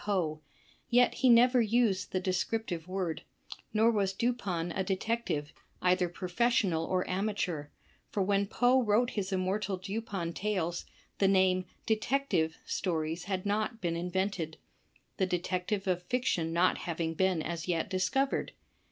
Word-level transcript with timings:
Poe, 0.03 0.41
yet 0.89 1.13
he 1.13 1.29
never 1.29 1.61
used 1.61 2.11
the 2.11 2.19
descriptive 2.19 2.87
word, 2.87 3.21
nor 3.71 3.91
was 3.91 4.13
Dupin 4.13 4.71
a 4.71 4.83
detective, 4.83 5.53
either 5.79 6.09
professional 6.09 6.85
or 6.85 7.07
amateur, 7.07 7.67
for 8.09 8.23
when 8.23 8.47
Poe 8.47 8.81
wrote 8.81 9.11
his 9.11 9.31
immortal 9.31 9.77
Dupin 9.77 10.33
tales, 10.33 10.85
the 11.19 11.27
name 11.27 11.65
"Detective" 11.85 12.57
Stories 12.65 13.25
had 13.25 13.45
not 13.45 13.79
been 13.79 13.95
invented; 13.95 14.57
the 15.17 15.27
detective 15.27 15.85
of 15.85 16.01
fiction 16.01 16.51
not 16.51 16.79
having 16.79 17.13
been 17.13 17.43
as 17.43 17.67
yet 17.67 17.87
discovered. 17.87 18.53